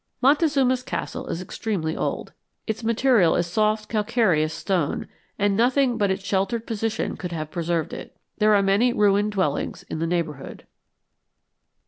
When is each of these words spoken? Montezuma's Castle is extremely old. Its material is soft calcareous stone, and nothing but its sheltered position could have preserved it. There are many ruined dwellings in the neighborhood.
Montezuma's 0.19 0.81
Castle 0.81 1.27
is 1.27 1.43
extremely 1.43 1.95
old. 1.95 2.33
Its 2.65 2.83
material 2.83 3.35
is 3.35 3.45
soft 3.45 3.87
calcareous 3.87 4.51
stone, 4.51 5.07
and 5.37 5.55
nothing 5.55 5.99
but 5.99 6.09
its 6.09 6.25
sheltered 6.25 6.65
position 6.65 7.15
could 7.15 7.31
have 7.31 7.51
preserved 7.51 7.93
it. 7.93 8.17
There 8.39 8.55
are 8.55 8.63
many 8.63 8.93
ruined 8.93 9.33
dwellings 9.33 9.83
in 9.89 9.99
the 9.99 10.07
neighborhood. 10.07 10.65